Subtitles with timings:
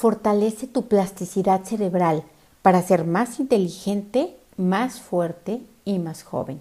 [0.00, 2.22] Fortalece tu plasticidad cerebral
[2.62, 6.58] para ser más inteligente, más fuerte y más joven.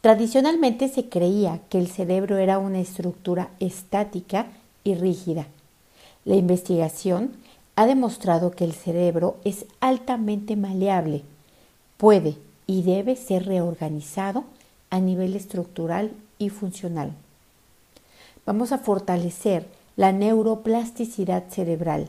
[0.00, 4.46] Tradicionalmente se creía que el cerebro era una estructura estática
[4.84, 5.48] y rígida.
[6.24, 7.32] La investigación
[7.74, 11.24] ha demostrado que el cerebro es altamente maleable,
[11.96, 12.36] puede
[12.68, 14.44] y debe ser reorganizado
[14.90, 17.10] a nivel estructural y funcional.
[18.46, 22.08] Vamos a fortalecer la neuroplasticidad cerebral.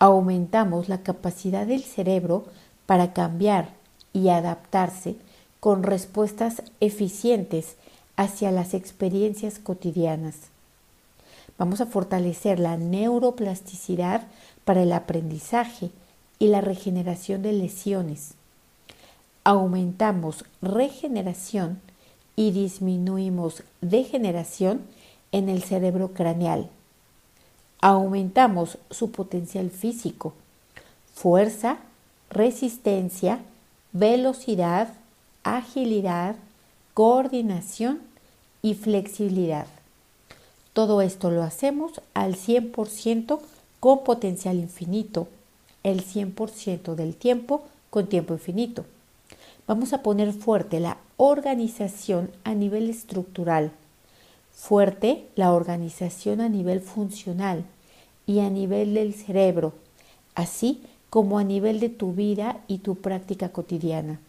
[0.00, 2.46] Aumentamos la capacidad del cerebro
[2.86, 3.74] para cambiar
[4.14, 5.14] y adaptarse
[5.60, 7.76] con respuestas eficientes
[8.16, 10.36] hacia las experiencias cotidianas.
[11.58, 14.26] Vamos a fortalecer la neuroplasticidad
[14.64, 15.90] para el aprendizaje
[16.38, 18.32] y la regeneración de lesiones.
[19.44, 21.78] Aumentamos regeneración
[22.36, 24.80] y disminuimos degeneración
[25.30, 26.70] en el cerebro craneal.
[27.82, 30.34] Aumentamos su potencial físico,
[31.14, 31.78] fuerza,
[32.28, 33.40] resistencia,
[33.92, 34.92] velocidad,
[35.44, 36.36] agilidad,
[36.94, 38.00] coordinación
[38.62, 39.66] y flexibilidad.
[40.72, 43.40] Todo esto lo hacemos al 100%
[43.80, 45.28] con potencial infinito,
[45.82, 48.84] el 100% del tiempo con tiempo infinito.
[49.66, 53.72] Vamos a poner fuerte la organización a nivel estructural,
[54.60, 57.64] fuerte la organización a nivel funcional
[58.26, 59.72] y a nivel del cerebro,
[60.34, 64.20] así como a nivel de tu vida y tu práctica cotidiana.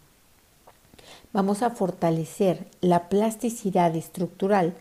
[1.33, 4.73] Vamos a fortalecer la plasticidad estructural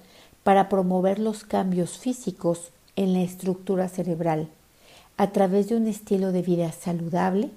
[0.44, 4.48] para promover los cambios físicos en la estructura cerebral
[5.16, 7.50] a través de un estilo de vida saludable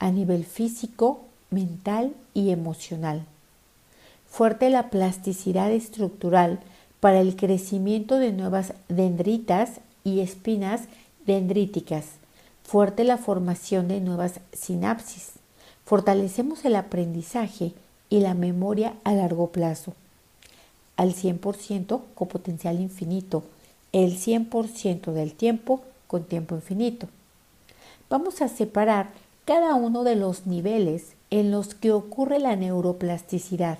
[0.00, 3.24] a nivel físico, mental y emocional.
[4.28, 6.58] Fuerte la plasticidad estructural
[7.00, 10.82] para el crecimiento de nuevas dendritas y espinas
[11.26, 12.06] dendríticas.
[12.62, 15.32] Fuerte la formación de nuevas sinapsis.
[15.84, 17.72] Fortalecemos el aprendizaje
[18.08, 19.94] y la memoria a largo plazo
[20.96, 23.44] al 100% con potencial infinito,
[23.92, 27.08] el 100% del tiempo con tiempo infinito.
[28.08, 29.10] Vamos a separar
[29.44, 33.78] cada uno de los niveles en los que ocurre la neuroplasticidad.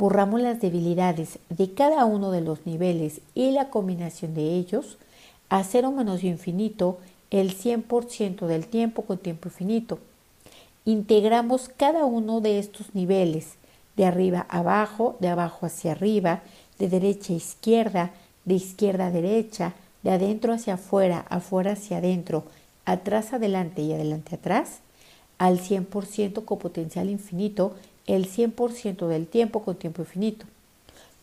[0.00, 4.96] Borramos las debilidades de cada uno de los niveles y la combinación de ellos
[5.50, 6.96] a cero menos infinito
[7.30, 9.98] el 100% del tiempo con tiempo infinito.
[10.86, 13.56] Integramos cada uno de estos niveles
[13.98, 16.40] de arriba abajo, de abajo hacia arriba,
[16.78, 18.10] de derecha a izquierda,
[18.46, 22.44] de izquierda a derecha, de adentro hacia afuera, afuera hacia adentro,
[22.86, 24.78] atrás adelante y adelante atrás,
[25.36, 27.74] al 100% con potencial infinito,
[28.06, 30.46] el 100% del tiempo con tiempo infinito.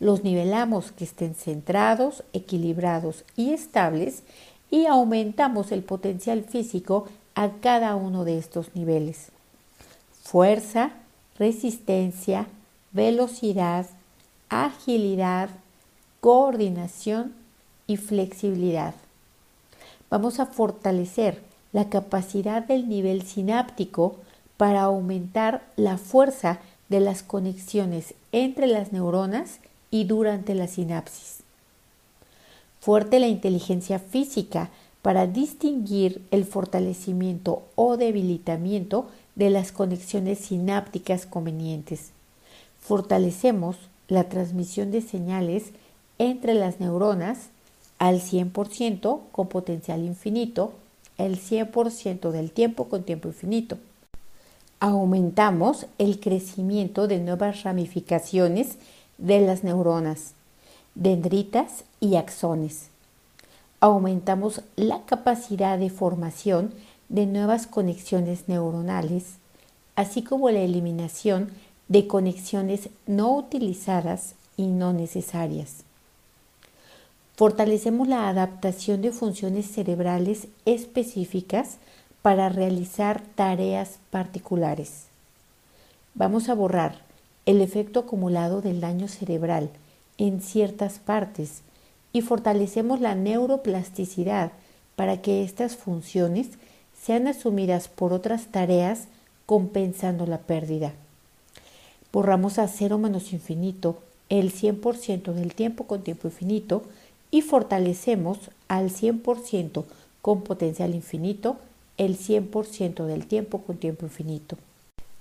[0.00, 4.22] Los nivelamos que estén centrados, equilibrados y estables
[4.70, 9.28] y aumentamos el potencial físico a cada uno de estos niveles.
[10.22, 10.90] Fuerza,
[11.38, 12.46] resistencia,
[12.92, 13.86] velocidad,
[14.48, 15.50] agilidad,
[16.20, 17.34] coordinación
[17.86, 18.94] y flexibilidad.
[20.10, 24.16] Vamos a fortalecer la capacidad del nivel sináptico
[24.56, 29.58] para aumentar la fuerza de las conexiones entre las neuronas
[29.90, 31.38] y durante la sinapsis.
[32.80, 34.70] Fuerte la inteligencia física
[35.02, 42.12] para distinguir el fortalecimiento o debilitamiento de las conexiones sinápticas convenientes
[42.88, 43.76] fortalecemos
[44.08, 45.64] la transmisión de señales
[46.18, 47.50] entre las neuronas
[47.98, 50.72] al 100% con potencial infinito,
[51.18, 53.76] el 100% del tiempo con tiempo infinito.
[54.80, 58.76] Aumentamos el crecimiento de nuevas ramificaciones
[59.18, 60.34] de las neuronas,
[60.94, 62.90] dendritas y axones.
[63.80, 66.72] Aumentamos la capacidad de formación
[67.08, 69.38] de nuevas conexiones neuronales,
[69.96, 71.50] así como la eliminación
[71.88, 75.82] de conexiones no utilizadas y no necesarias.
[77.34, 81.78] Fortalecemos la adaptación de funciones cerebrales específicas
[82.28, 85.04] para realizar tareas particulares.
[86.12, 87.00] Vamos a borrar
[87.46, 89.70] el efecto acumulado del daño cerebral
[90.18, 91.62] en ciertas partes
[92.12, 94.52] y fortalecemos la neuroplasticidad
[94.94, 96.48] para que estas funciones
[97.02, 99.04] sean asumidas por otras tareas
[99.46, 100.92] compensando la pérdida.
[102.12, 106.82] Borramos a cero menos infinito el 100% del tiempo con tiempo infinito
[107.30, 109.84] y fortalecemos al 100%
[110.20, 111.56] con potencial infinito
[111.98, 114.56] el 100% del tiempo con tiempo infinito.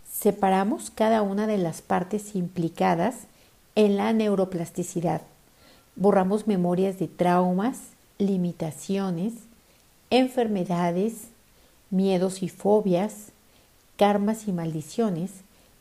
[0.09, 3.15] Separamos cada una de las partes implicadas
[3.75, 5.21] en la neuroplasticidad.
[5.95, 7.79] Borramos memorias de traumas,
[8.17, 9.33] limitaciones,
[10.09, 11.27] enfermedades,
[11.89, 13.31] miedos y fobias,
[13.97, 15.31] karmas y maldiciones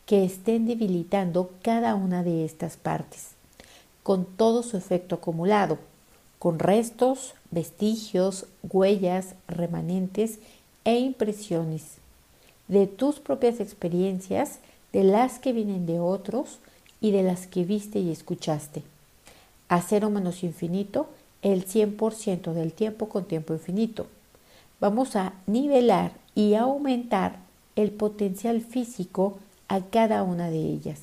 [0.07, 3.31] que estén debilitando cada una de estas partes,
[4.03, 5.79] con todo su efecto acumulado,
[6.39, 10.39] con restos, vestigios, huellas, remanentes
[10.87, 11.99] e impresiones
[12.69, 14.61] de tus propias experiencias,
[14.93, 16.61] de las que vienen de otros
[17.01, 18.83] y de las que viste y escuchaste.
[19.69, 21.09] A cero menos infinito,
[21.43, 24.07] el 100% del tiempo con tiempo infinito.
[24.81, 27.37] Vamos a nivelar y aumentar
[27.75, 31.01] el potencial físico a cada una de ellas.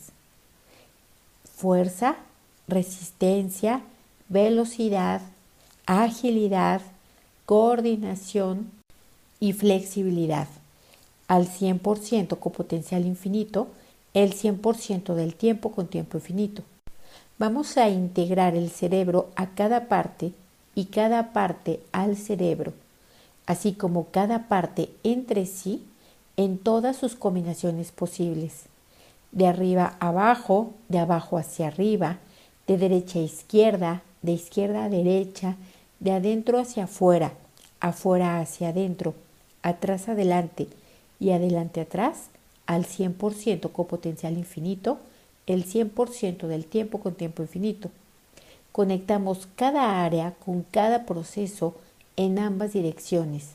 [1.55, 2.15] Fuerza,
[2.67, 3.81] resistencia,
[4.29, 5.21] velocidad,
[5.85, 6.81] agilidad,
[7.45, 8.71] coordinación
[9.43, 10.47] y flexibilidad.
[11.27, 13.67] Al 100% con potencial infinito,
[14.13, 16.63] el 100% del tiempo con tiempo infinito.
[17.37, 20.31] Vamos a integrar el cerebro a cada parte
[20.75, 22.71] y cada parte al cerebro,
[23.45, 25.83] así como cada parte entre sí
[26.37, 28.67] en todas sus combinaciones posibles,
[29.33, 32.19] de arriba a abajo, de abajo hacia arriba,
[32.65, 35.57] de derecha a izquierda, de izquierda a derecha,
[35.99, 37.33] de adentro hacia afuera,
[37.81, 39.15] afuera hacia adentro,
[39.63, 40.67] atrás adelante
[41.19, 42.29] y adelante atrás,
[42.67, 44.99] al 100% con potencial infinito,
[45.47, 47.89] el 100% del tiempo con tiempo infinito.
[48.71, 51.75] Conectamos cada área con cada proceso
[52.15, 53.51] en ambas direcciones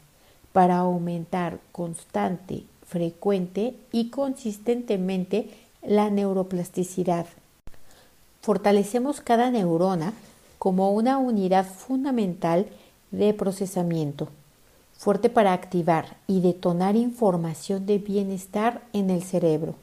[0.52, 5.50] para aumentar constante, frecuente y consistentemente
[5.82, 7.26] la neuroplasticidad.
[8.42, 10.12] Fortalecemos cada neurona
[10.58, 12.66] como una unidad fundamental
[13.10, 14.28] de procesamiento,
[14.98, 19.76] fuerte para activar y detonar información de bienestar en el cerebro.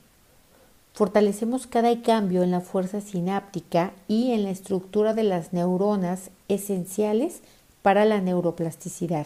[0.93, 7.39] Fortalecemos cada cambio en la fuerza sináptica y en la estructura de las neuronas esenciales
[7.81, 9.25] para la neuroplasticidad.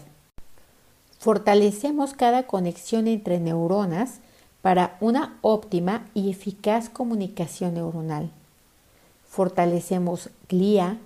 [1.18, 4.20] Fortalecemos cada conexión entre neuronas
[4.62, 8.30] para una óptima y eficaz comunicación neuronal.
[9.28, 11.00] Fortalecemos glía,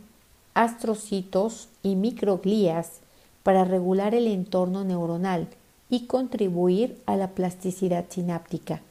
[0.53, 3.02] astrocitos y microglías
[3.43, 5.47] para regular el entorno neuronal
[5.89, 8.81] y contribuir a la plasticidad sináptica.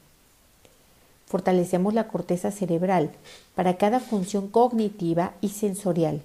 [1.25, 3.11] Fortalecemos la corteza cerebral
[3.55, 6.21] para cada función cognitiva y sensorial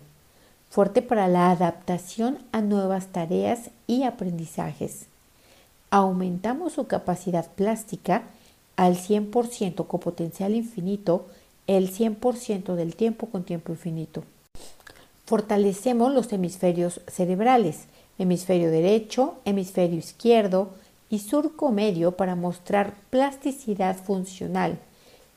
[0.70, 5.06] fuerte para la adaptación a nuevas tareas y aprendizajes.
[5.90, 8.24] Aumentamos su capacidad plástica
[8.76, 11.26] al 100% con potencial infinito
[11.66, 14.24] el 100% del tiempo con tiempo infinito.
[15.26, 17.84] Fortalecemos los hemisferios cerebrales,
[18.18, 20.70] hemisferio derecho, hemisferio izquierdo
[21.10, 24.78] y surco medio para mostrar plasticidad funcional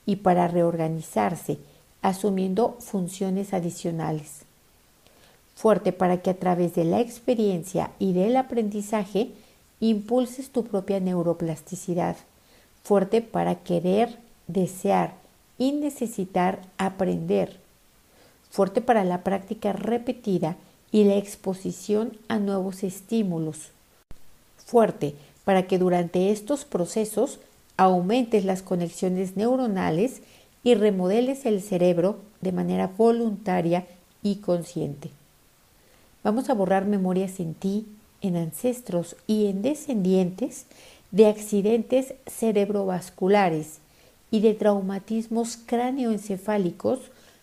[0.05, 1.59] y para reorganizarse,
[2.01, 4.41] asumiendo funciones adicionales.
[5.55, 9.31] Fuerte para que a través de la experiencia y del aprendizaje
[9.79, 12.15] impulses tu propia neuroplasticidad,
[12.83, 15.13] fuerte para querer, desear
[15.57, 17.59] y necesitar aprender,
[18.49, 20.57] fuerte para la práctica repetida
[20.91, 23.69] y la exposición a nuevos estímulos,
[24.57, 27.39] fuerte para que durante estos procesos
[27.77, 30.21] aumentes las conexiones neuronales
[30.63, 33.85] y remodeles el cerebro de manera voluntaria
[34.21, 35.09] y consciente.
[36.23, 37.87] Vamos a borrar memorias en ti,
[38.21, 40.65] en ancestros y en descendientes
[41.09, 43.79] de accidentes cerebrovasculares
[44.29, 46.99] y de traumatismos cráneoencefálicos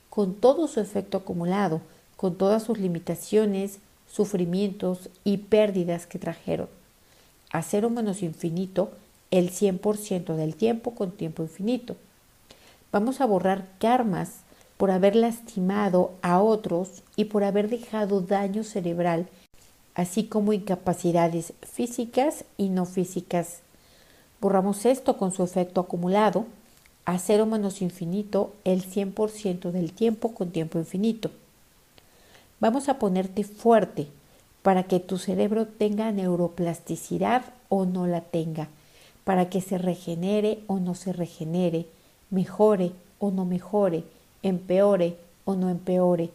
[0.09, 1.81] con todo su efecto acumulado,
[2.19, 3.79] con todas sus limitaciones,
[4.11, 6.69] sufrimientos y pérdidas que trajeron.
[7.53, 8.91] A cero menos infinito,
[9.31, 11.95] el 100% del tiempo con tiempo infinito.
[12.91, 14.41] Vamos a borrar karmas
[14.79, 19.29] por haber lastimado a otros y por haber dejado daño cerebral,
[19.95, 23.61] así como incapacidades físicas y no físicas.
[24.41, 26.47] Borramos esto con su efecto acumulado
[27.05, 31.31] a cero menos infinito el 100% del tiempo con tiempo infinito.
[32.61, 34.09] Vamos a ponerte fuerte
[34.63, 38.69] para que tu cerebro tenga neuroplasticidad o no la tenga,
[39.25, 41.87] para que se regenere o no se regenere,
[42.31, 44.03] mejore o no mejore,
[44.43, 46.31] empeore o no empeore,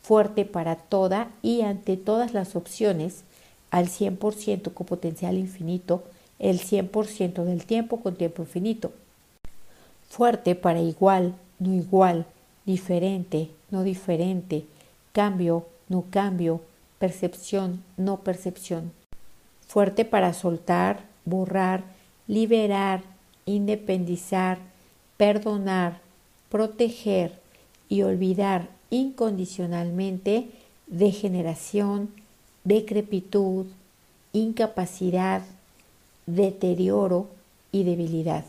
[0.00, 3.24] fuerte para toda y ante todas las opciones,
[3.70, 6.02] al 100% con potencial infinito
[6.38, 8.92] el 100% del tiempo con tiempo infinito.
[10.08, 12.24] Fuerte para igual, no igual,
[12.64, 14.64] diferente, no diferente,
[15.18, 16.60] cambio, no cambio,
[17.00, 18.92] percepción, no percepción.
[19.66, 21.82] Fuerte para soltar, borrar,
[22.28, 23.02] liberar,
[23.44, 24.58] independizar,
[25.16, 25.98] perdonar,
[26.50, 27.32] proteger
[27.88, 30.50] y olvidar incondicionalmente
[30.86, 32.10] degeneración,
[32.62, 33.66] decrepitud,
[34.32, 35.42] incapacidad,
[36.26, 37.26] deterioro
[37.72, 38.44] y debilidad.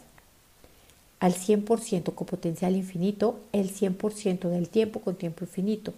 [1.20, 5.96] Al 100% con potencial infinito, el 100% del tiempo con tiempo infinito.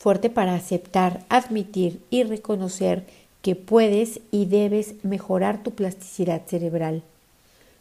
[0.00, 3.04] Fuerte para aceptar, admitir y reconocer
[3.42, 7.02] que puedes y debes mejorar tu plasticidad cerebral.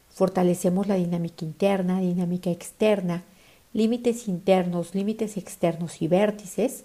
[0.09, 3.23] Fortalecemos la dinámica interna, dinámica externa,
[3.71, 6.83] límites internos, límites externos y vértices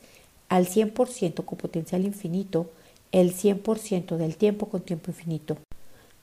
[0.49, 2.71] al 100% con potencial infinito,
[3.11, 5.57] el 100% del tiempo con tiempo infinito.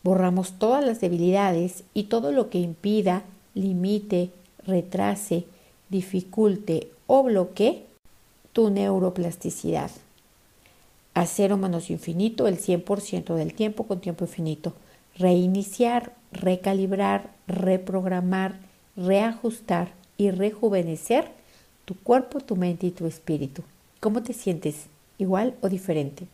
[0.03, 3.23] Borramos todas las debilidades y todo lo que impida,
[3.55, 4.29] limite,
[4.65, 5.43] retrase,
[5.89, 7.90] dificulte o bloquee
[8.53, 9.91] tu neuroplasticidad.
[11.13, 14.73] A cero menos infinito el 100% del tiempo con tiempo infinito.
[15.17, 18.59] Reiniciar, recalibrar, reprogramar,
[18.95, 21.31] reajustar y rejuvenecer
[21.85, 23.63] tu cuerpo, tu mente y tu espíritu.
[23.99, 24.85] ¿Cómo te sientes?
[25.17, 26.27] ¿Igual o diferente?